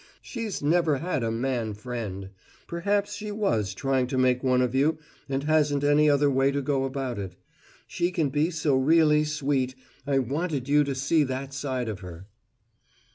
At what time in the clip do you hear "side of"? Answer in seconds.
11.53-11.99